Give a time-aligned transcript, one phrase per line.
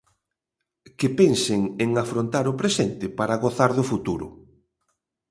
[0.99, 4.27] Que pensen en afrontar o presente para gozar do futuro.